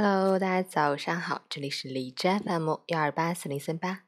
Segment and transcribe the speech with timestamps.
[0.00, 4.04] Hello，大家早上好，这里是荔枝 FM 幺二八四零三八，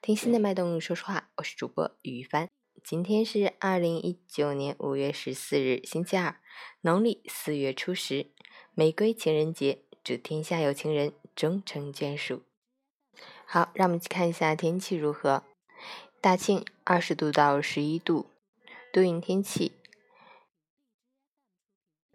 [0.00, 2.48] 听心的脉动说说话，我是主播于帆。
[2.84, 6.36] 今天是二零一九年五月十四日，星期二，
[6.82, 8.28] 农历四月初十，
[8.76, 12.42] 玫瑰情人节，祝天下有情人终成眷属。
[13.44, 15.42] 好，让我们去看一下天气如何。
[16.20, 18.30] 大庆二十度到十一度，
[18.92, 19.72] 多云天气。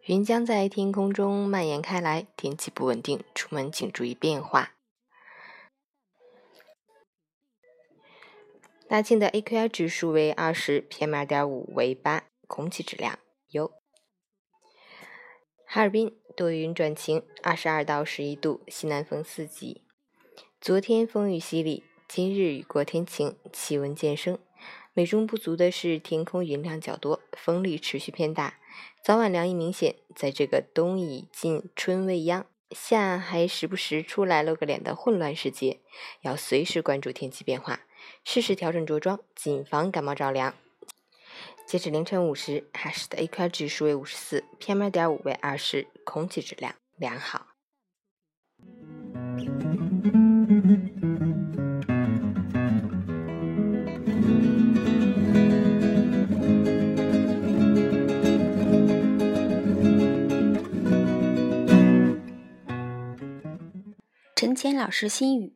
[0.07, 4.71] 云将在天空中蔓延开来，天气不稳定，出门请注意变化。
[8.87, 13.69] 大庆的 AQI 指数为二十，PM 二点五为八，空气质量优。
[15.65, 19.83] 哈尔滨多云转晴，二十二到十一度，西南风四级。
[20.61, 24.39] 昨天风雨洗礼，今日雨过天晴，气温渐升。
[24.93, 28.57] 美中不足的是，天空云量较多，风力持续偏大，
[29.03, 29.95] 早晚凉意明显。
[30.15, 35.79] 在这个冬已尽春未央，夏还时不时出来露个脸的混乱时节，
[36.21, 37.81] 要随时关注天气变化，
[38.23, 40.55] 适时调整着装，谨防感冒着凉。
[41.67, 47.47] 截止凌晨五时，哈市的 AQI 指数为五十四，PM 二点五为二十，空气质量良好。
[64.37, 65.55] 陈谦老师心语：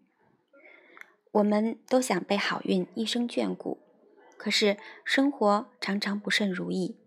[1.33, 3.77] 我们都想被好运一生眷顾，
[4.37, 6.97] 可是生活常常不甚如意。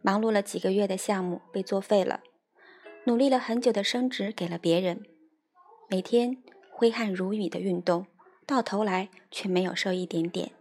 [0.00, 2.22] 忙碌了几个月的项目被作废了，
[3.04, 5.04] 努力了很久的升职给了别人，
[5.90, 8.06] 每天挥汗如雨的运动，
[8.46, 10.52] 到头来却没有瘦一点点。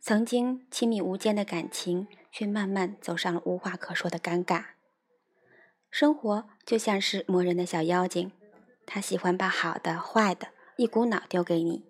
[0.00, 4.64] 曾经亲密无间的感情，却慢慢走上了无话可说的尴尬。
[5.90, 8.30] 生活就像是磨人的小妖精。
[8.86, 11.84] 他喜欢把好的、坏的一股脑丢给你，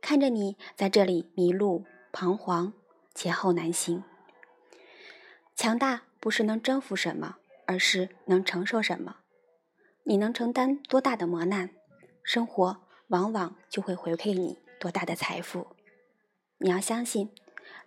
[0.00, 2.72] 看着你在这里迷路、彷徨、
[3.14, 4.02] 前后难行。
[5.54, 9.16] 强大不是能征服什么，而是能承受什么。
[10.04, 11.70] 你能承担多大的磨难，
[12.22, 15.68] 生活往往就会回馈你多大的财富。
[16.58, 17.30] 你要相信，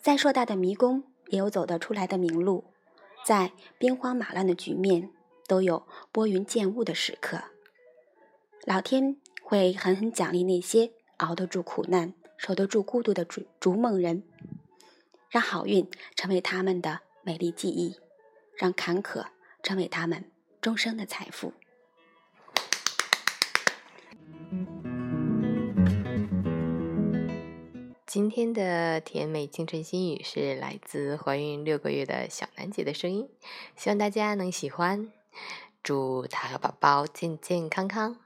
[0.02, 2.74] 再硕大的迷宫也有走得出来的明路，
[3.26, 5.12] 在兵荒马乱的局面，
[5.48, 7.42] 都有拨云见雾的时刻。
[8.66, 14.24] 老天会狠狠奖励那些熬得住苦难、守得住孤独的逐逐梦人，
[15.30, 17.98] 让好运成为他们的美丽记忆，
[18.56, 19.26] 让坎坷
[19.64, 20.26] 成为他们
[20.62, 21.54] 终生的财富。
[28.06, 33.30] 今天的甜美清晨心语是来自怀孕六个月的小楠姐的声音，
[33.76, 35.12] 希望大家能喜欢。
[35.82, 38.18] 祝她和宝宝健健康康。